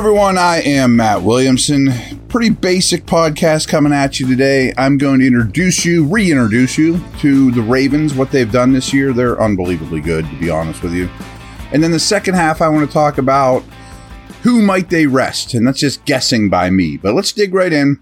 everyone. 0.00 0.38
I 0.38 0.62
am 0.62 0.96
Matt 0.96 1.20
Williamson. 1.20 1.90
Pretty 2.28 2.48
basic 2.48 3.04
podcast 3.04 3.68
coming 3.68 3.92
at 3.92 4.18
you 4.18 4.26
today. 4.26 4.72
I'm 4.78 4.96
going 4.96 5.20
to 5.20 5.26
introduce 5.26 5.84
you, 5.84 6.06
reintroduce 6.06 6.78
you 6.78 7.04
to 7.18 7.50
the 7.50 7.60
Ravens, 7.60 8.14
what 8.14 8.30
they've 8.30 8.50
done 8.50 8.72
this 8.72 8.94
year. 8.94 9.12
They're 9.12 9.38
unbelievably 9.38 10.00
good, 10.00 10.24
to 10.24 10.40
be 10.40 10.48
honest 10.48 10.82
with 10.82 10.94
you. 10.94 11.10
And 11.70 11.82
then 11.82 11.90
the 11.90 11.98
second 11.98 12.32
half, 12.32 12.62
I 12.62 12.68
want 12.68 12.88
to 12.88 12.92
talk 12.94 13.18
about 13.18 13.62
who 14.40 14.62
might 14.62 14.88
they 14.88 15.04
rest, 15.04 15.52
and 15.52 15.66
that's 15.66 15.80
just 15.80 16.06
guessing 16.06 16.48
by 16.48 16.70
me. 16.70 16.96
But 16.96 17.12
let's 17.12 17.32
dig 17.32 17.52
right 17.52 17.70
in. 17.70 18.00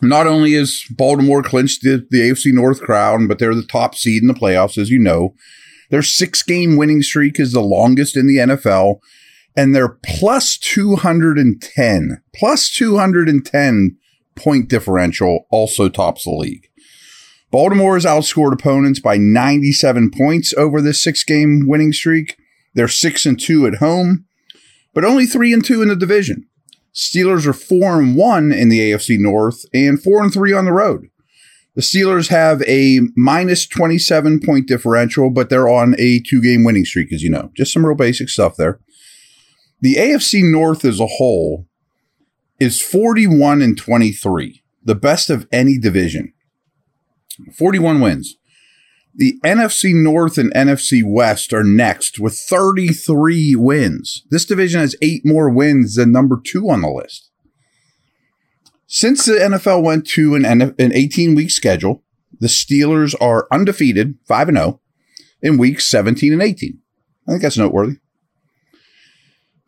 Not 0.00 0.28
only 0.28 0.54
is 0.54 0.86
Baltimore 0.90 1.42
clinched 1.42 1.82
the, 1.82 2.06
the 2.08 2.20
AFC 2.20 2.52
North 2.52 2.80
crown, 2.82 3.26
but 3.26 3.40
they're 3.40 3.52
the 3.52 3.66
top 3.66 3.96
seed 3.96 4.22
in 4.22 4.28
the 4.28 4.32
playoffs, 4.32 4.78
as 4.78 4.90
you 4.90 5.00
know. 5.00 5.34
Their 5.90 6.02
six 6.02 6.44
game 6.44 6.76
winning 6.76 7.02
streak 7.02 7.40
is 7.40 7.50
the 7.50 7.60
longest 7.62 8.16
in 8.16 8.28
the 8.28 8.36
NFL 8.36 9.00
and 9.56 9.74
they're 9.74 9.98
plus 10.04 10.58
210, 10.58 12.22
plus 12.34 12.70
210 12.70 13.96
point 14.34 14.68
differential 14.68 15.46
also 15.50 15.88
tops 15.88 16.24
the 16.24 16.30
league. 16.30 16.68
Baltimore 17.50 17.94
has 17.94 18.04
outscored 18.04 18.52
opponents 18.52 19.00
by 19.00 19.16
97 19.16 20.10
points 20.10 20.52
over 20.54 20.82
this 20.82 21.02
six 21.02 21.24
game 21.24 21.64
winning 21.66 21.92
streak. 21.92 22.36
They're 22.74 22.88
six 22.88 23.24
and 23.24 23.40
two 23.40 23.66
at 23.66 23.76
home, 23.76 24.26
but 24.92 25.04
only 25.04 25.26
three 25.26 25.52
and 25.52 25.64
two 25.64 25.80
in 25.80 25.88
the 25.88 25.96
division. 25.96 26.46
Steelers 26.94 27.46
are 27.46 27.52
four 27.52 27.98
and 28.00 28.16
one 28.16 28.52
in 28.52 28.68
the 28.68 28.80
AFC 28.80 29.18
North 29.18 29.64
and 29.72 30.02
four 30.02 30.22
and 30.22 30.32
three 30.32 30.52
on 30.52 30.64
the 30.64 30.72
road. 30.72 31.08
The 31.74 31.82
Steelers 31.82 32.28
have 32.28 32.62
a 32.62 33.00
minus 33.16 33.66
27 33.66 34.40
point 34.40 34.66
differential, 34.66 35.28
but 35.28 35.50
they're 35.50 35.68
on 35.68 35.94
a 35.98 36.20
two 36.20 36.42
game 36.42 36.64
winning 36.64 36.86
streak, 36.86 37.12
as 37.12 37.22
you 37.22 37.30
know. 37.30 37.50
Just 37.54 37.72
some 37.72 37.84
real 37.84 37.94
basic 37.94 38.30
stuff 38.30 38.56
there. 38.56 38.80
The 39.80 39.94
AFC 39.96 40.42
North 40.42 40.84
as 40.84 41.00
a 41.00 41.06
whole 41.06 41.66
is 42.58 42.80
41 42.80 43.60
and 43.60 43.76
23, 43.76 44.62
the 44.82 44.94
best 44.94 45.28
of 45.28 45.46
any 45.52 45.78
division. 45.78 46.32
41 47.52 48.00
wins. 48.00 48.36
The 49.14 49.38
NFC 49.44 49.92
North 49.94 50.36
and 50.38 50.52
NFC 50.54 51.02
West 51.04 51.52
are 51.52 51.64
next 51.64 52.18
with 52.18 52.38
33 52.38 53.54
wins. 53.56 54.24
This 54.30 54.44
division 54.44 54.80
has 54.80 54.96
eight 55.00 55.22
more 55.24 55.50
wins 55.50 55.94
than 55.94 56.12
number 56.12 56.40
two 56.42 56.68
on 56.68 56.82
the 56.82 56.90
list. 56.90 57.30
Since 58.86 59.24
the 59.24 59.32
NFL 59.32 59.82
went 59.82 60.06
to 60.08 60.34
an, 60.34 60.44
an 60.44 60.74
18 60.78 61.34
week 61.34 61.50
schedule, 61.50 62.02
the 62.38 62.46
Steelers 62.46 63.14
are 63.20 63.48
undefeated, 63.50 64.16
5 64.26 64.48
and 64.48 64.58
0, 64.58 64.80
in 65.42 65.58
weeks 65.58 65.88
17 65.88 66.32
and 66.32 66.42
18. 66.42 66.78
I 67.26 67.30
think 67.30 67.42
that's 67.42 67.58
noteworthy. 67.58 67.96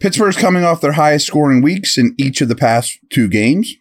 Pittsburgh's 0.01 0.37
coming 0.37 0.65
off 0.65 0.81
their 0.81 0.93
highest 0.93 1.27
scoring 1.27 1.61
weeks 1.61 1.99
in 1.99 2.15
each 2.19 2.41
of 2.41 2.49
the 2.49 2.55
past 2.55 2.99
two 3.11 3.29
games 3.29 3.75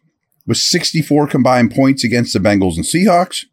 with 0.48 0.58
64 0.58 1.28
combined 1.28 1.73
points 1.73 2.04
against 2.04 2.34
the 2.34 2.40
Bengals 2.40 2.76
and 2.76 2.86
Seahawks. 2.86 3.46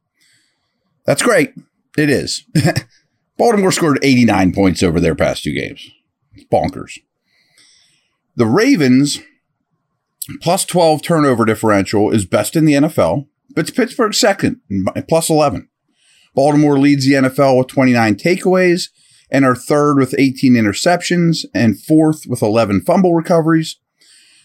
That's 1.05 1.23
great. 1.23 1.53
It 1.99 2.09
is. 2.09 2.45
Baltimore 3.37 3.73
scored 3.73 3.99
89 4.03 4.53
points 4.53 4.83
over 4.83 5.01
their 5.01 5.15
past 5.15 5.43
two 5.43 5.53
games. 5.53 5.91
It's 6.33 6.47
bonkers. 6.47 6.99
The 8.37 8.47
Ravens 8.47 9.21
plus 10.41 10.65
12 10.65 11.03
turnover 11.03 11.45
differential 11.45 12.11
is 12.11 12.25
best 12.25 12.57
in 12.57 12.65
the 12.65 12.75
NFL, 12.75 13.27
but 13.55 13.69
it's 13.69 13.77
Pittsburgh 13.77 14.15
second, 14.15 14.61
plus 15.09 15.29
11. 15.29 15.69
Baltimore 16.35 16.79
leads 16.79 17.07
the 17.07 17.13
NFL 17.13 17.59
with 17.59 17.69
29 17.69 18.17
takeaways 18.17 18.89
and 19.31 19.45
are 19.45 19.55
third 19.55 19.97
with 19.97 20.15
18 20.19 20.55
interceptions 20.55 21.45
and 21.55 21.81
fourth 21.81 22.27
with 22.27 22.43
11 22.43 22.83
fumble 22.83 23.15
recoveries. 23.15 23.79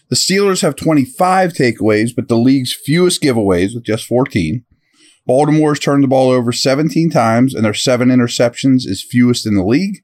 The 0.08 0.16
Steelers 0.16 0.62
have 0.62 0.74
25 0.74 1.52
takeaways, 1.52 2.10
but 2.14 2.28
the 2.28 2.36
league's 2.36 2.72
fewest 2.72 3.22
giveaways 3.22 3.74
with 3.74 3.84
just 3.84 4.06
14. 4.06 4.64
Baltimore's 5.26 5.78
turned 5.78 6.02
the 6.02 6.08
ball 6.08 6.30
over 6.30 6.50
17 6.50 7.10
times, 7.10 7.54
and 7.54 7.64
their 7.64 7.74
seven 7.74 8.08
interceptions 8.08 8.86
is 8.86 9.06
fewest 9.08 9.46
in 9.46 9.54
the 9.54 9.64
league. 9.64 10.02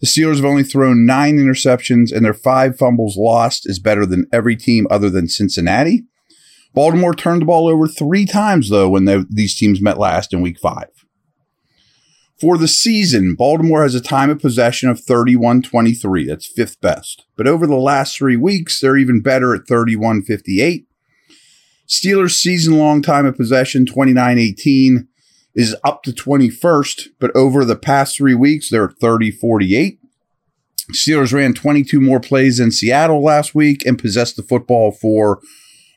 The 0.00 0.06
Steelers 0.06 0.36
have 0.36 0.44
only 0.44 0.62
thrown 0.62 1.04
nine 1.04 1.36
interceptions, 1.36 2.10
and 2.10 2.24
their 2.24 2.34
five 2.34 2.78
fumbles 2.78 3.16
lost 3.18 3.68
is 3.68 3.78
better 3.78 4.06
than 4.06 4.26
every 4.32 4.56
team 4.56 4.86
other 4.90 5.10
than 5.10 5.28
Cincinnati. 5.28 6.04
Baltimore 6.74 7.14
turned 7.14 7.42
the 7.42 7.46
ball 7.46 7.68
over 7.68 7.86
three 7.86 8.26
times, 8.26 8.68
though, 8.68 8.88
when 8.88 9.06
they, 9.06 9.24
these 9.28 9.56
teams 9.56 9.80
met 9.80 9.98
last 9.98 10.32
in 10.32 10.42
week 10.42 10.58
five. 10.58 10.88
For 12.40 12.58
the 12.58 12.68
season, 12.68 13.34
Baltimore 13.34 13.82
has 13.82 13.94
a 13.94 14.00
time 14.00 14.28
of 14.28 14.40
possession 14.40 14.90
of 14.90 15.00
31 15.00 15.62
23. 15.62 16.26
That's 16.26 16.46
fifth 16.46 16.80
best. 16.82 17.24
But 17.34 17.46
over 17.46 17.66
the 17.66 17.76
last 17.76 18.16
three 18.16 18.36
weeks, 18.36 18.78
they're 18.78 18.98
even 18.98 19.22
better 19.22 19.54
at 19.54 19.66
31 19.66 20.22
58. 20.22 20.86
Steelers' 21.88 22.32
season 22.32 22.76
long 22.78 23.00
time 23.00 23.24
of 23.24 23.36
possession, 23.36 23.86
29 23.86 24.38
18, 24.38 25.08
is 25.54 25.76
up 25.82 26.02
to 26.02 26.12
21st, 26.12 27.08
but 27.18 27.34
over 27.34 27.64
the 27.64 27.76
past 27.76 28.16
three 28.16 28.34
weeks, 28.34 28.68
they're 28.68 28.84
at 28.90 28.98
30 29.00 29.30
48. 29.30 29.98
Steelers 30.92 31.32
ran 31.32 31.54
22 31.54 32.00
more 32.00 32.20
plays 32.20 32.60
in 32.60 32.70
Seattle 32.70 33.22
last 33.22 33.54
week 33.54 33.84
and 33.86 33.98
possessed 33.98 34.36
the 34.36 34.42
football 34.42 34.92
for 34.92 35.40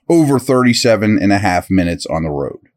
over 0.08 0.40
37 0.40 1.20
and 1.20 1.34
a 1.34 1.38
half 1.38 1.70
minutes 1.70 2.06
on 2.06 2.24
the 2.24 2.30
road. 2.30 2.69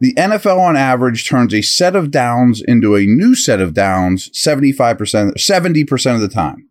The 0.00 0.14
NFL 0.14 0.58
on 0.58 0.76
average 0.76 1.28
turns 1.28 1.52
a 1.52 1.60
set 1.60 1.94
of 1.94 2.10
downs 2.10 2.62
into 2.66 2.96
a 2.96 3.04
new 3.04 3.34
set 3.34 3.60
of 3.60 3.74
downs 3.74 4.30
75%, 4.30 5.34
70% 5.34 6.14
of 6.14 6.20
the 6.22 6.28
time. 6.28 6.70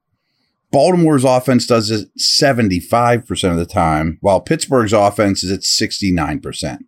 Baltimore's 0.72 1.24
offense 1.24 1.68
does 1.68 1.92
it 1.92 2.10
75% 2.18 3.52
of 3.52 3.58
the 3.58 3.66
time, 3.68 4.18
while 4.22 4.42
Pittsburgh's 4.42 4.94
offense 4.94 5.44
is 5.44 5.52
at 5.52 5.62
69%. 5.62 6.80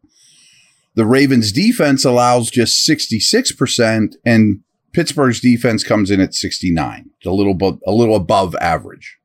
The 0.95 1.05
Ravens 1.05 1.51
defense 1.51 2.03
allows 2.03 2.49
just 2.49 2.87
66%, 2.87 4.15
and 4.25 4.61
Pittsburgh's 4.93 5.39
defense 5.39 5.83
comes 5.83 6.11
in 6.11 6.19
at 6.19 6.33
69, 6.33 7.09
a 7.25 7.29
little, 7.29 7.55
a 7.85 7.91
little 7.91 8.15
above 8.15 8.55
average. 8.55 9.17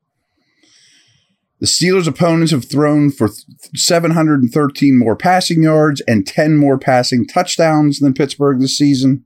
The 1.58 1.66
Steelers' 1.66 2.06
opponents 2.06 2.52
have 2.52 2.66
thrown 2.66 3.10
for 3.10 3.30
713 3.74 4.98
more 4.98 5.16
passing 5.16 5.62
yards 5.62 6.02
and 6.02 6.26
10 6.26 6.56
more 6.56 6.78
passing 6.78 7.26
touchdowns 7.26 7.98
than 7.98 8.12
Pittsburgh 8.12 8.60
this 8.60 8.76
season. 8.76 9.24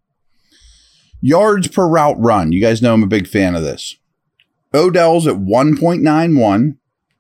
Yards 1.21 1.67
per 1.69 1.89
route 1.89 2.19
run. 2.19 2.53
You 2.53 2.61
guys 2.61 2.81
know 2.81 2.95
I'm 2.95 3.03
a 3.03 3.09
big 3.09 3.27
fan 3.27 3.57
of 3.57 3.63
this. 3.63 3.97
Odell's 4.73 5.27
at 5.27 5.37
1.91. 5.37 6.77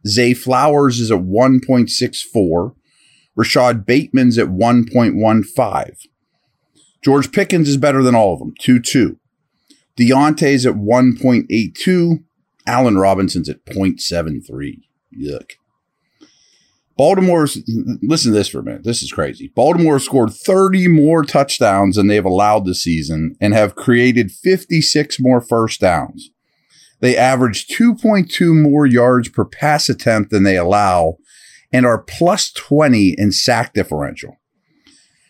Zay 0.06 0.32
Flowers 0.32 1.00
is 1.00 1.10
at 1.10 1.18
1.64. 1.18 2.74
Rashod 3.34 3.84
Bateman's 3.84 4.38
at 4.38 4.48
1.15. 4.48 6.06
George 7.02 7.32
Pickens 7.32 7.68
is 7.68 7.76
better 7.76 8.02
than 8.02 8.14
all 8.14 8.34
of 8.34 8.38
them, 8.38 8.54
2 8.60 8.80
2. 8.80 9.18
Diontae's 9.98 10.64
at 10.64 10.74
1.82. 10.74 12.24
Allen 12.66 12.98
Robinson's 12.98 13.48
at 13.48 13.64
0.73. 13.64 14.82
Yuck. 15.18 15.52
Baltimore's 16.96 17.58
listen 18.02 18.32
to 18.32 18.38
this 18.38 18.48
for 18.48 18.58
a 18.58 18.62
minute. 18.62 18.84
This 18.84 19.02
is 19.02 19.10
crazy. 19.10 19.50
Baltimore 19.54 19.98
scored 19.98 20.34
30 20.34 20.88
more 20.88 21.22
touchdowns 21.22 21.96
than 21.96 22.08
they've 22.08 22.22
allowed 22.22 22.66
this 22.66 22.82
season 22.82 23.36
and 23.40 23.54
have 23.54 23.74
created 23.74 24.30
56 24.30 25.16
more 25.18 25.40
first 25.40 25.80
downs. 25.80 26.30
They 27.00 27.16
average 27.16 27.66
2.2 27.68 28.54
more 28.54 28.84
yards 28.84 29.30
per 29.30 29.46
pass 29.46 29.88
attempt 29.88 30.30
than 30.30 30.42
they 30.42 30.58
allow 30.58 31.16
and 31.72 31.86
are 31.86 32.02
plus 32.02 32.52
20 32.52 33.14
in 33.16 33.32
sack 33.32 33.72
differential. 33.72 34.36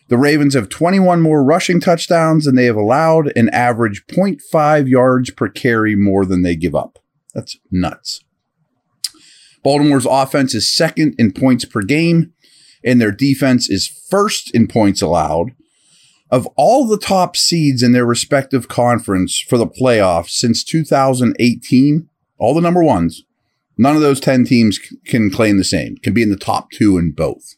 The 0.09 0.17
Ravens 0.17 0.55
have 0.55 0.67
21 0.67 1.21
more 1.21 1.41
rushing 1.41 1.79
touchdowns 1.79 2.43
than 2.43 2.55
they 2.55 2.65
have 2.65 2.75
allowed 2.75 3.31
and 3.33 3.49
average 3.53 4.03
0.5 4.07 4.89
yards 4.89 5.31
per 5.31 5.47
carry 5.47 5.95
more 5.95 6.25
than 6.25 6.41
they 6.41 6.57
give 6.57 6.75
up. 6.75 6.99
That's 7.33 7.57
nuts. 7.71 8.21
Baltimore's 9.63 10.07
offense 10.09 10.55
is 10.55 10.73
second 10.73 11.15
in 11.17 11.31
points 11.31 11.65
per 11.65 11.81
game, 11.81 12.33
and 12.83 12.99
their 12.99 13.11
defense 13.11 13.69
is 13.69 13.87
first 13.87 14.53
in 14.55 14.67
points 14.67 15.01
allowed. 15.01 15.51
Of 16.31 16.47
all 16.55 16.87
the 16.87 16.97
top 16.97 17.35
seeds 17.35 17.83
in 17.83 17.91
their 17.91 18.05
respective 18.05 18.67
conference 18.67 19.39
for 19.39 19.57
the 19.57 19.67
playoffs 19.67 20.29
since 20.29 20.63
2018, 20.63 22.09
all 22.37 22.53
the 22.53 22.61
number 22.61 22.83
ones, 22.83 23.23
none 23.77 23.95
of 23.95 24.01
those 24.01 24.19
10 24.19 24.45
teams 24.45 24.79
can 25.05 25.29
claim 25.29 25.57
the 25.57 25.63
same, 25.63 25.97
can 25.97 26.13
be 26.13 26.23
in 26.23 26.29
the 26.29 26.37
top 26.37 26.71
two 26.71 26.97
in 26.97 27.11
both. 27.11 27.55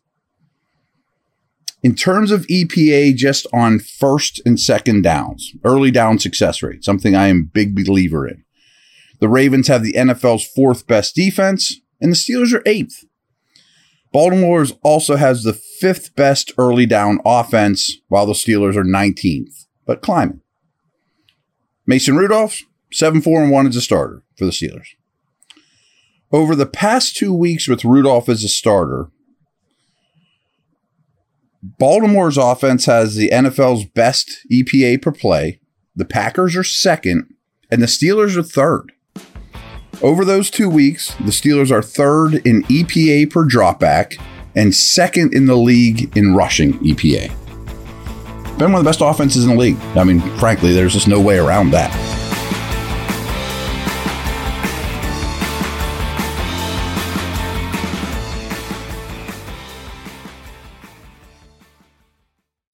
In 1.84 1.96
terms 1.96 2.32
of 2.32 2.48
EPA, 2.48 3.16
just 3.16 3.46
on 3.54 3.78
first 3.78 4.42
and 4.46 4.60
second 4.60 5.04
downs, 5.04 5.52
early 5.66 5.92
down 5.92 6.18
success 6.18 6.64
rate, 6.64 6.84
something 6.84 7.14
I 7.14 7.28
am 7.28 7.40
a 7.40 7.54
big 7.54 7.76
believer 7.76 8.28
in. 8.28 8.44
The 9.20 9.28
Ravens 9.30 9.68
have 9.68 9.84
the 9.84 9.94
NFL's 9.94 10.46
fourth 10.46 10.88
best 10.88 11.14
defense, 11.14 11.80
and 12.04 12.12
the 12.12 12.18
Steelers 12.18 12.54
are 12.54 12.62
eighth. 12.68 13.06
Baltimore 14.12 14.64
also 14.84 15.16
has 15.16 15.42
the 15.42 15.54
fifth 15.54 16.16
best 16.16 16.52
early 16.58 16.86
down 16.86 17.20
offense, 17.26 17.98
while 18.10 18.28
the 18.28 18.34
Steelers 18.34 18.76
are 18.76 18.84
19th, 18.84 19.66
but 19.88 20.04
climbing. 20.04 20.42
Mason 21.88 22.16
Rudolph, 22.16 22.62
7 22.92 23.22
4 23.22 23.44
and 23.44 23.52
1 23.52 23.68
as 23.68 23.76
a 23.76 23.82
starter 23.82 24.24
for 24.38 24.46
the 24.46 24.52
Steelers. 24.52 24.90
Over 26.32 26.56
the 26.56 26.66
past 26.66 27.16
two 27.16 27.34
weeks 27.34 27.68
with 27.68 27.86
Rudolph 27.86 28.30
as 28.30 28.44
a 28.44 28.50
starter, 28.50 29.10
Baltimore's 31.62 32.38
offense 32.38 32.86
has 32.86 33.16
the 33.16 33.30
NFL's 33.30 33.86
best 33.86 34.46
EPA 34.52 35.02
per 35.02 35.12
play. 35.12 35.60
The 35.96 36.06
Packers 36.06 36.56
are 36.56 36.64
second, 36.64 37.34
and 37.72 37.82
the 37.82 37.88
Steelers 37.88 38.36
are 38.36 38.44
third. 38.44 38.93
Over 40.02 40.26
those 40.26 40.50
two 40.50 40.70
weeks, 40.70 41.14
the 41.16 41.32
Steelers 41.32 41.72
are 41.72 41.82
third 41.82 42.36
in 42.46 42.64
EPA 42.64 43.30
per 43.32 43.46
dropback 43.46 44.22
and 44.56 44.74
second 44.74 45.34
in 45.34 45.46
the 45.46 45.56
league 45.56 46.16
in 46.18 46.36
rushing 46.36 46.74
EPA. 46.80 47.30
Been 48.58 48.72
one 48.72 48.80
of 48.80 48.84
the 48.84 48.90
best 48.90 49.02
offenses 49.02 49.46
in 49.46 49.52
the 49.52 49.56
league. 49.56 49.78
I 49.96 50.04
mean, 50.04 50.20
frankly, 50.38 50.74
there's 50.74 50.94
just 50.94 51.08
no 51.08 51.22
way 51.22 51.38
around 51.38 51.72
that. 51.72 51.92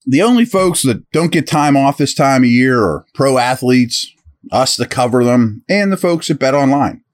The 0.06 0.22
only 0.22 0.44
folks 0.44 0.82
that 0.82 1.08
don't 1.12 1.30
get 1.30 1.46
time 1.46 1.76
off 1.76 1.96
this 1.96 2.14
time 2.14 2.42
of 2.42 2.50
year 2.50 2.82
are 2.82 3.06
pro 3.14 3.38
athletes, 3.38 4.12
us 4.50 4.74
to 4.76 4.86
cover 4.86 5.22
them, 5.22 5.62
and 5.68 5.92
the 5.92 5.96
folks 5.96 6.26
that 6.26 6.40
bet 6.40 6.54
online. 6.54 7.04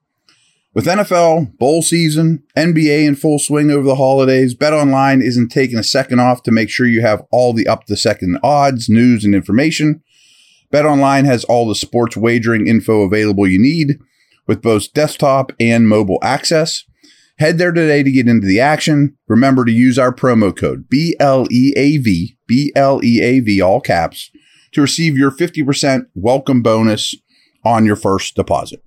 With 0.76 0.84
NFL, 0.84 1.56
bowl 1.56 1.81
season, 1.81 2.43
NBA 2.55 3.06
in 3.06 3.14
full 3.14 3.38
swing 3.38 3.70
over 3.70 3.84
the 3.84 3.94
holidays, 3.94 4.55
BetOnline 4.55 5.23
isn't 5.23 5.49
taking 5.49 5.78
a 5.78 5.82
second 5.82 6.20
off 6.20 6.43
to 6.43 6.52
make 6.52 6.69
sure 6.69 6.87
you 6.87 7.00
have 7.00 7.23
all 7.31 7.55
the 7.55 7.67
up 7.67 7.87
to 7.87 7.96
second 7.96 8.38
odds, 8.43 8.90
news, 8.90 9.25
and 9.25 9.34
information. 9.34 10.02
BetOnline 10.70 11.25
has 11.25 11.44
all 11.44 11.67
the 11.67 11.75
sports 11.75 12.14
wagering 12.14 12.67
info 12.67 13.00
available 13.00 13.46
you 13.46 13.58
need 13.58 13.99
with 14.46 14.61
both 14.61 14.93
desktop 14.93 15.50
and 15.58 15.88
mobile 15.88 16.19
access. 16.20 16.84
Head 17.38 17.56
there 17.56 17.73
today 17.73 18.02
to 18.02 18.12
get 18.12 18.28
into 18.28 18.46
the 18.46 18.61
action. 18.61 19.17
Remember 19.28 19.64
to 19.64 19.73
use 19.73 19.99
our 19.99 20.14
promo 20.14 20.55
code 20.55 20.90
BLEAV, 20.90 22.37
BLEAV, 22.50 23.64
all 23.64 23.81
caps, 23.81 24.31
to 24.73 24.82
receive 24.82 25.17
your 25.17 25.31
50% 25.31 26.02
welcome 26.14 26.61
bonus 26.61 27.14
on 27.64 27.87
your 27.87 27.96
first 27.96 28.37
deposit. 28.37 28.82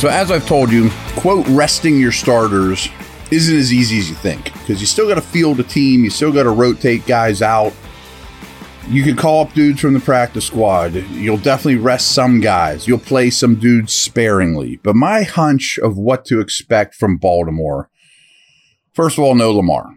So, 0.00 0.08
as 0.08 0.30
I've 0.30 0.46
told 0.46 0.72
you, 0.72 0.88
quote, 1.16 1.46
resting 1.48 2.00
your 2.00 2.10
starters 2.10 2.88
isn't 3.30 3.54
as 3.54 3.70
easy 3.70 3.98
as 3.98 4.08
you 4.08 4.16
think 4.16 4.44
because 4.44 4.80
you 4.80 4.86
still 4.86 5.06
got 5.06 5.16
to 5.16 5.20
field 5.20 5.60
a 5.60 5.62
team, 5.62 6.04
you 6.04 6.08
still 6.08 6.32
got 6.32 6.44
to 6.44 6.50
rotate 6.50 7.06
guys 7.06 7.42
out. 7.42 7.74
You 8.88 9.02
can 9.02 9.14
call 9.14 9.44
up 9.44 9.52
dudes 9.52 9.78
from 9.80 9.92
the 9.92 10.00
practice 10.00 10.46
squad. 10.46 10.94
You'll 10.94 11.36
definitely 11.36 11.76
rest 11.76 12.12
some 12.14 12.40
guys. 12.40 12.88
You'll 12.88 12.98
play 12.98 13.28
some 13.28 13.56
dudes 13.56 13.92
sparingly. 13.92 14.80
But 14.82 14.96
my 14.96 15.22
hunch 15.22 15.78
of 15.82 15.98
what 15.98 16.24
to 16.24 16.40
expect 16.40 16.94
from 16.94 17.18
Baltimore 17.18 17.90
first 18.94 19.18
of 19.18 19.24
all, 19.24 19.34
no 19.34 19.52
Lamar, 19.52 19.94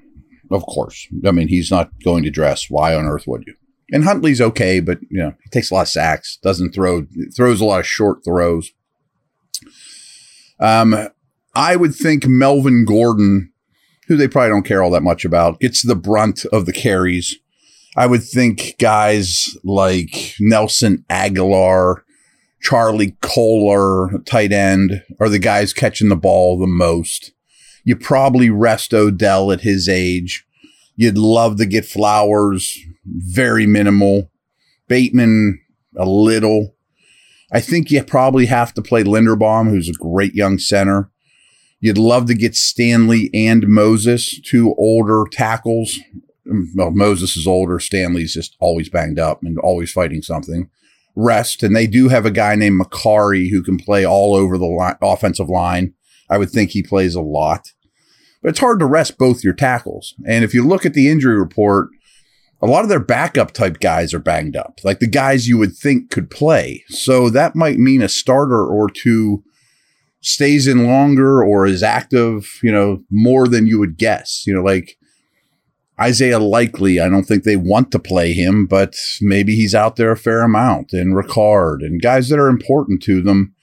of 0.51 0.63
course. 0.63 1.07
I 1.25 1.31
mean, 1.31 1.47
he's 1.47 1.71
not 1.71 1.91
going 2.03 2.23
to 2.23 2.29
dress. 2.29 2.69
Why 2.69 2.95
on 2.95 3.05
earth 3.05 3.25
would 3.27 3.45
you? 3.47 3.55
And 3.91 4.03
Huntley's 4.03 4.41
okay, 4.41 4.79
but 4.79 4.99
you 5.09 5.19
know 5.19 5.33
he 5.43 5.49
takes 5.49 5.71
a 5.71 5.73
lot 5.73 5.81
of 5.83 5.87
sacks, 5.87 6.37
doesn't 6.43 6.73
throw, 6.73 7.05
throws 7.35 7.61
a 7.61 7.65
lot 7.65 7.79
of 7.79 7.87
short 7.87 8.23
throws. 8.25 8.71
Um, 10.59 11.09
I 11.55 11.75
would 11.75 11.95
think 11.95 12.25
Melvin 12.27 12.85
Gordon, 12.85 13.51
who 14.07 14.17
they 14.17 14.27
probably 14.27 14.49
don't 14.49 14.65
care 14.65 14.81
all 14.81 14.91
that 14.91 15.03
much 15.03 15.25
about, 15.25 15.59
gets 15.59 15.85
the 15.85 15.95
brunt 15.95 16.45
of 16.45 16.65
the 16.65 16.73
carries. 16.73 17.37
I 17.95 18.07
would 18.07 18.23
think 18.23 18.75
guys 18.79 19.55
like 19.63 20.35
Nelson 20.39 21.05
Agholor, 21.09 22.01
Charlie 22.61 23.17
Kolar, 23.21 24.19
tight 24.25 24.51
end, 24.51 25.03
are 25.19 25.29
the 25.29 25.39
guys 25.39 25.73
catching 25.73 26.09
the 26.09 26.15
ball 26.15 26.57
the 26.57 26.65
most. 26.65 27.33
You 27.83 27.95
probably 27.95 28.49
rest 28.49 28.93
Odell 28.93 29.51
at 29.51 29.61
his 29.61 29.87
age. 29.89 30.45
You'd 30.95 31.17
love 31.17 31.57
to 31.57 31.65
get 31.65 31.85
Flowers, 31.85 32.77
very 33.05 33.67
minimal. 33.67 34.31
Bateman, 34.87 35.59
a 35.97 36.05
little. 36.05 36.72
I 37.53 37.61
think 37.61 37.91
you 37.91 38.03
probably 38.03 38.47
have 38.47 38.73
to 38.73 38.81
play 38.81 39.03
Linderbaum, 39.03 39.69
who's 39.69 39.87
a 39.87 39.93
great 39.93 40.33
young 40.33 40.57
center. 40.57 41.11
You'd 41.79 41.99
love 41.99 42.25
to 42.27 42.33
get 42.33 42.55
Stanley 42.55 43.29
and 43.31 43.67
Moses, 43.67 44.41
two 44.41 44.73
older 44.77 45.25
tackles. 45.31 45.99
Mm, 46.47 46.67
well, 46.75 46.91
Moses 46.91 47.37
is 47.37 47.45
older. 47.45 47.79
Stanley's 47.79 48.33
just 48.33 48.57
always 48.59 48.89
banged 48.89 49.19
up 49.19 49.43
and 49.43 49.59
always 49.59 49.91
fighting 49.91 50.23
something. 50.23 50.69
Rest. 51.15 51.61
And 51.61 51.75
they 51.75 51.85
do 51.85 52.09
have 52.09 52.25
a 52.25 52.31
guy 52.31 52.55
named 52.55 52.81
Mekari 52.81 53.51
who 53.51 53.61
can 53.61 53.77
play 53.77 54.03
all 54.03 54.33
over 54.33 54.57
the 54.57 54.65
line, 54.65 54.95
offensive 55.01 55.49
line. 55.49 55.93
I 56.29 56.39
would 56.39 56.49
think 56.49 56.71
he 56.71 56.81
plays 56.81 57.13
a 57.13 57.21
lot. 57.21 57.71
But 58.41 58.49
it's 58.49 58.59
hard 58.59 58.79
to 58.79 58.85
rest 58.85 59.19
both 59.19 59.43
your 59.43 59.53
tackles. 59.53 60.15
And 60.25 60.43
if 60.43 60.55
you 60.55 60.65
look 60.65 60.87
at 60.87 60.95
the 60.95 61.07
injury 61.07 61.37
report, 61.37 61.89
a 62.63 62.67
lot 62.67 62.83
of 62.83 62.89
their 62.89 62.99
backup 62.99 63.51
type 63.51 63.79
guys 63.79 64.13
are 64.13 64.19
banged 64.19 64.55
up, 64.55 64.79
like 64.85 64.99
the 64.99 65.07
guys 65.07 65.49
you 65.49 65.57
would 65.57 65.75
think 65.75 66.09
could 66.09 66.29
play. 66.29 66.83
So 66.87 67.29
that 67.29 67.57
might 67.57 67.77
mean 67.77 68.01
a 68.01 68.07
starter 68.07 68.65
or 68.65 68.89
two 68.89 69.43
stays 70.21 70.65
in 70.65 70.87
longer 70.87 71.43
or 71.43 71.65
is 71.65 71.83
active, 71.83 72.59
you 72.63 72.71
know, 72.71 73.03
more 73.11 73.49
than 73.49 73.67
you 73.67 73.79
would 73.79 73.97
guess. 73.97 74.43
You 74.47 74.53
know, 74.53 74.63
like 74.63 74.97
Isaiah 75.99 76.39
Likely, 76.39 77.01
I 77.01 77.09
don't 77.09 77.25
think 77.25 77.43
they 77.43 77.57
want 77.57 77.91
to 77.91 77.99
play 77.99 78.31
him, 78.31 78.65
but 78.65 78.95
maybe 79.19 79.55
he's 79.55 79.75
out 79.75 79.97
there 79.97 80.11
a 80.11 80.17
fair 80.17 80.41
amount, 80.41 80.93
and 80.93 81.17
Ricard 81.17 81.81
and 81.81 82.01
guys 82.01 82.29
that 82.29 82.39
are 82.39 82.47
important 82.47 83.03
to 83.03 83.21
them. 83.21 83.53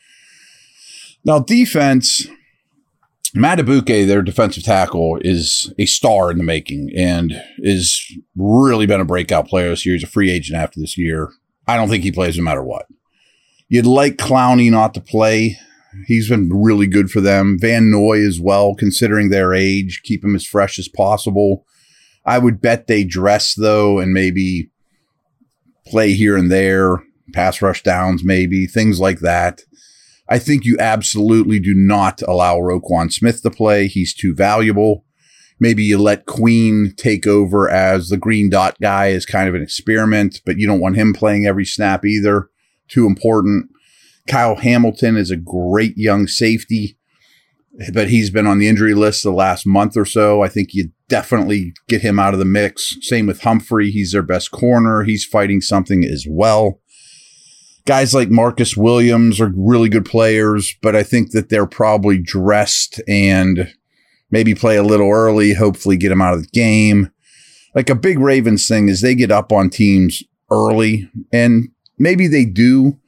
Now, 1.24 1.38
defense, 1.38 2.26
Madubuike, 3.34 4.06
their 4.06 4.22
defensive 4.22 4.64
tackle, 4.64 5.18
is 5.22 5.72
a 5.78 5.86
star 5.86 6.30
in 6.30 6.38
the 6.38 6.44
making 6.44 6.90
and 6.96 7.42
is 7.58 8.00
really 8.36 8.86
been 8.86 9.00
a 9.00 9.04
breakout 9.04 9.48
player 9.48 9.70
this 9.70 9.86
year. 9.86 9.94
He's 9.94 10.04
a 10.04 10.08
free 10.08 10.30
agent 10.30 10.58
after 10.58 10.80
this 10.80 10.98
year. 10.98 11.30
I 11.66 11.76
don't 11.76 11.88
think 11.88 12.02
he 12.02 12.12
plays 12.12 12.36
no 12.36 12.42
matter 12.42 12.62
what. 12.62 12.86
You'd 13.68 13.86
like 13.86 14.16
Clowney 14.16 14.70
not 14.70 14.94
to 14.94 15.00
play. 15.00 15.56
He's 16.06 16.28
been 16.28 16.50
really 16.52 16.86
good 16.86 17.10
for 17.10 17.20
them. 17.20 17.56
Van 17.60 17.90
Noy 17.90 18.24
as 18.26 18.40
well, 18.40 18.74
considering 18.74 19.28
their 19.28 19.54
age, 19.54 20.02
keep 20.02 20.24
him 20.24 20.34
as 20.34 20.46
fresh 20.46 20.78
as 20.78 20.88
possible. 20.88 21.64
I 22.24 22.38
would 22.38 22.60
bet 22.60 22.86
they 22.86 23.04
dress 23.04 23.54
though 23.54 23.98
and 23.98 24.12
maybe 24.12 24.70
play 25.86 26.12
here 26.12 26.36
and 26.36 26.50
there, 26.50 27.02
pass 27.32 27.62
rush 27.62 27.82
downs, 27.82 28.22
maybe 28.24 28.66
things 28.66 29.00
like 29.00 29.20
that. 29.20 29.62
I 30.30 30.38
think 30.38 30.64
you 30.64 30.76
absolutely 30.78 31.58
do 31.58 31.74
not 31.74 32.22
allow 32.22 32.56
Roquan 32.58 33.12
Smith 33.12 33.42
to 33.42 33.50
play. 33.50 33.88
He's 33.88 34.14
too 34.14 34.32
valuable. 34.32 35.04
Maybe 35.58 35.82
you 35.82 35.98
let 35.98 36.24
Queen 36.24 36.94
take 36.96 37.26
over 37.26 37.68
as 37.68 38.08
the 38.08 38.16
green 38.16 38.48
dot 38.48 38.78
guy 38.80 39.10
as 39.10 39.26
kind 39.26 39.48
of 39.48 39.56
an 39.56 39.62
experiment, 39.62 40.40
but 40.46 40.56
you 40.56 40.68
don't 40.68 40.80
want 40.80 40.96
him 40.96 41.12
playing 41.12 41.46
every 41.46 41.66
snap 41.66 42.04
either. 42.04 42.48
Too 42.88 43.06
important. 43.06 43.70
Kyle 44.28 44.54
Hamilton 44.54 45.16
is 45.16 45.32
a 45.32 45.36
great 45.36 45.98
young 45.98 46.28
safety, 46.28 46.96
but 47.92 48.08
he's 48.08 48.30
been 48.30 48.46
on 48.46 48.58
the 48.58 48.68
injury 48.68 48.94
list 48.94 49.24
the 49.24 49.32
last 49.32 49.66
month 49.66 49.96
or 49.96 50.04
so. 50.04 50.42
I 50.42 50.48
think 50.48 50.74
you 50.74 50.90
definitely 51.08 51.74
get 51.88 52.02
him 52.02 52.20
out 52.20 52.34
of 52.34 52.38
the 52.38 52.44
mix. 52.44 52.96
Same 53.00 53.26
with 53.26 53.42
Humphrey. 53.42 53.90
He's 53.90 54.12
their 54.12 54.22
best 54.22 54.52
corner. 54.52 55.02
He's 55.02 55.24
fighting 55.24 55.60
something 55.60 56.04
as 56.04 56.24
well 56.28 56.80
guys 57.90 58.14
like 58.14 58.30
Marcus 58.30 58.76
Williams 58.76 59.40
are 59.40 59.52
really 59.56 59.88
good 59.88 60.04
players, 60.04 60.76
but 60.80 60.94
I 60.94 61.02
think 61.02 61.32
that 61.32 61.48
they're 61.48 61.66
probably 61.66 62.18
dressed 62.18 63.02
and 63.08 63.74
maybe 64.30 64.54
play 64.54 64.76
a 64.76 64.84
little 64.84 65.10
early, 65.10 65.54
hopefully 65.54 65.96
get 65.96 66.10
them 66.10 66.22
out 66.22 66.34
of 66.34 66.42
the 66.42 66.48
game. 66.50 67.10
Like 67.74 67.90
a 67.90 67.96
big 67.96 68.20
Ravens 68.20 68.68
thing 68.68 68.88
is 68.88 69.00
they 69.00 69.16
get 69.16 69.32
up 69.32 69.50
on 69.50 69.70
teams 69.70 70.22
early 70.52 71.10
and 71.32 71.70
maybe 71.98 72.28
they 72.28 72.44
do, 72.44 73.00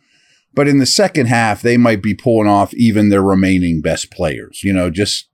but 0.53 0.67
in 0.67 0.79
the 0.79 0.85
second 0.85 1.27
half, 1.27 1.63
they 1.63 1.77
might 1.77 2.03
be 2.03 2.13
pulling 2.13 2.49
off 2.49 2.75
even 2.75 3.09
their 3.09 3.23
remaining 3.23 3.83
best 3.83 4.11
players, 4.11 4.65
you 4.65 4.73
know, 4.73 4.91
just 4.91 5.29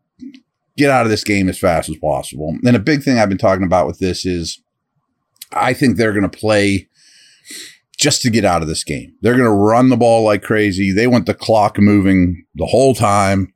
get 0.77 0.91
out 0.91 1.07
of 1.07 1.11
this 1.11 1.25
game 1.25 1.49
as 1.49 1.59
fast 1.59 1.89
as 1.89 1.97
possible. 1.97 2.55
And 2.67 2.77
a 2.77 2.79
big 2.79 3.03
thing 3.03 3.19
I've 3.19 3.31
been 3.31 3.39
talking 3.39 3.65
about 3.65 3.87
with 3.87 3.99
this 3.99 4.27
is 4.27 4.61
I 5.53 5.73
think 5.73 5.97
they're 5.97 6.13
going 6.13 6.29
to 6.29 6.39
play 6.39 6.91
just 7.99 8.23
to 8.23 8.31
get 8.31 8.45
out 8.45 8.63
of 8.63 8.69
this 8.69 8.85
game. 8.85 9.13
They're 9.21 9.37
going 9.37 9.45
to 9.45 9.51
run 9.51 9.89
the 9.89 9.97
ball 9.97 10.25
like 10.25 10.43
crazy. 10.43 10.93
They 10.93 11.07
want 11.07 11.27
the 11.27 11.35
clock 11.35 11.79
moving 11.79 12.45
the 12.55 12.67
whole 12.67 12.95
time. 12.95 13.53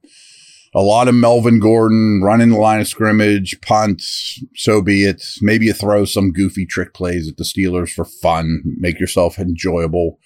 A 0.74 0.80
lot 0.80 1.06
of 1.06 1.14
Melvin 1.14 1.60
Gordon 1.60 2.22
running 2.24 2.50
the 2.50 2.56
line 2.56 2.80
of 2.80 2.88
scrimmage, 2.88 3.60
punts, 3.60 4.42
so 4.56 4.80
be 4.80 5.04
it. 5.04 5.22
Maybe 5.42 5.66
you 5.66 5.74
throw 5.74 6.06
some 6.06 6.32
goofy 6.32 6.64
trick 6.64 6.94
plays 6.94 7.28
at 7.28 7.36
the 7.36 7.44
Steelers 7.44 7.92
for 7.92 8.06
fun, 8.06 8.62
make 8.64 8.98
yourself 8.98 9.38
enjoyable. 9.38 10.18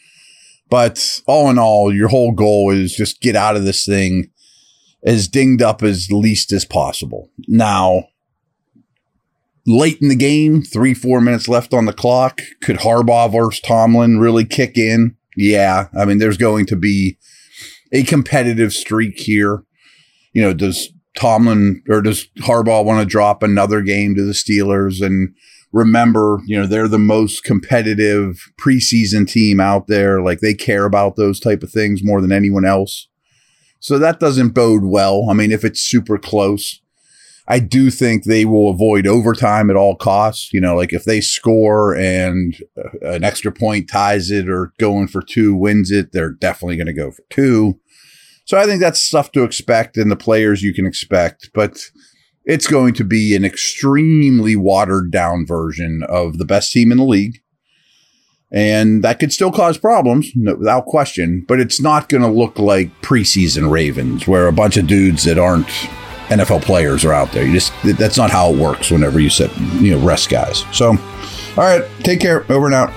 But 0.71 1.21
all 1.27 1.51
in 1.51 1.59
all, 1.59 1.93
your 1.93 2.09
whole 2.09 2.33
goal 2.33 2.71
is 2.71 2.95
just 2.95 3.21
get 3.21 3.35
out 3.35 3.57
of 3.57 3.65
this 3.65 3.85
thing 3.85 4.31
as 5.05 5.29
dinged 5.29 5.63
up 5.63 5.83
as 5.83 6.11
least 6.11 6.53
as 6.53 6.65
possible. 6.65 7.31
Now, 7.49 8.05
late 9.67 9.99
in 10.01 10.09
the 10.09 10.17
game, 10.17 10.63
three, 10.63 10.95
four 10.95 11.21
minutes 11.21 11.49
left 11.49 11.75
on 11.75 11.87
the 11.87 11.93
clock. 11.93 12.41
Could 12.63 12.79
Harbaugh 12.79 13.31
versus 13.31 13.61
Tomlin 13.61 14.19
really 14.19 14.45
kick 14.45 14.79
in? 14.79 15.17
Yeah. 15.37 15.89
I 15.97 16.05
mean, 16.05 16.19
there's 16.19 16.39
going 16.39 16.67
to 16.67 16.77
be 16.77 17.19
a 17.93 18.03
competitive 18.03 18.73
streak 18.73 19.19
here. 19.19 19.65
You 20.33 20.43
know, 20.43 20.55
does 20.55 20.91
Tomlin 21.17 21.83
or 21.89 22.01
does 22.01 22.29
Harbaugh 22.39 22.85
want 22.85 23.01
to 23.01 23.11
drop 23.11 23.43
another 23.43 23.83
game 23.83 24.15
to 24.15 24.25
the 24.25 24.33
Steelers? 24.33 25.05
And 25.05 25.35
remember, 25.73 26.41
you 26.47 26.59
know, 26.59 26.67
they're 26.67 26.89
the 26.89 26.99
most 26.99 27.43
competitive 27.43 28.51
preseason 28.59 29.29
team 29.29 29.61
out 29.61 29.89
there. 29.89 30.23
Like 30.23 30.41
they 30.41 30.55
care 30.55 30.85
about 30.85 31.17
those 31.17 31.41
type 31.41 31.63
of 31.63 31.71
things 31.71 32.05
more 32.05 32.21
than 32.21 32.33
anyone 32.33 32.65
else. 32.65 33.09
So 33.81 33.99
that 33.99 34.21
doesn't 34.21 34.51
bode 34.51 34.85
well. 34.85 35.27
I 35.29 35.35
mean, 35.35 35.53
if 35.53 35.65
it's 35.65 35.81
super 35.81 36.19
close, 36.19 36.81
I 37.49 37.61
do 37.61 37.91
think 37.91 38.25
they 38.25 38.45
will 38.45 38.71
avoid 38.71 39.07
overtime 39.07 39.71
at 39.71 39.77
all 39.77 39.97
costs. 39.97 40.53
You 40.53 40.61
know, 40.61 40.75
like 40.75 40.93
if 40.93 41.05
they 41.05 41.21
score 41.21 41.97
and 41.97 42.57
uh, 42.77 43.11
an 43.15 43.25
extra 43.25 43.53
point 43.53 43.89
ties 43.89 44.31
it 44.31 44.49
or 44.49 44.73
going 44.79 45.09
for 45.09 45.23
two 45.23 45.55
wins 45.55 45.91
it, 45.91 46.13
they're 46.13 46.33
definitely 46.33 46.77
going 46.77 46.87
to 46.87 46.93
go 46.93 47.11
for 47.11 47.23
two. 47.31 47.79
So 48.45 48.59
I 48.59 48.65
think 48.65 48.81
that's 48.81 49.03
stuff 49.03 49.33
to 49.33 49.43
expect 49.43 49.97
and 49.97 50.11
the 50.11 50.17
players 50.17 50.63
you 50.63 50.73
can 50.73 50.87
expect, 50.87 51.51
but 51.53 51.91
it's 52.45 52.69
going 52.69 52.95
to 52.95 53.05
be 53.05 53.35
an 53.35 53.45
extremely 53.45 54.55
watered 54.55 55.11
down 55.11 55.45
version 55.45 56.05
of 56.09 56.39
the 56.39 56.45
best 56.45 56.73
team 56.73 56.93
in 56.93 56.99
the 56.99 57.05
league. 57.05 57.41
And 58.53 59.03
that 59.03 59.19
could 59.19 59.33
still 59.33 59.51
cause 59.51 59.77
problems, 59.77 60.31
no, 60.37 60.55
without 60.55 60.87
question, 60.87 61.45
but 61.49 61.59
it's 61.59 61.81
not 61.81 62.09
going 62.09 62.23
to 62.23 62.29
look 62.29 62.61
like 62.61 63.03
preseason 63.03 63.69
Ravens 63.69 64.29
where 64.29 64.47
a 64.47 64.53
bunch 64.53 64.77
of 64.77 64.87
dudes 64.87 65.25
that 65.25 65.39
aren't 65.39 65.69
NFL 66.29 66.63
players 66.63 67.05
are 67.05 67.13
out 67.13 67.33
there. 67.33 67.47
You 67.47 67.53
just 67.53 67.73
that's 67.99 68.17
not 68.17 68.31
how 68.31 68.53
it 68.53 68.59
works 68.59 68.91
whenever 68.91 69.21
you 69.21 69.31
sit, 69.31 69.51
you 69.81 69.93
know 69.93 70.05
rest 70.05 70.29
guys. 70.29 70.65
So, 70.73 70.91
all 70.91 70.97
right, 71.57 71.85
take 72.01 72.21
care. 72.21 72.45
Over 72.51 72.67
and 72.67 72.75
out. 72.75 72.93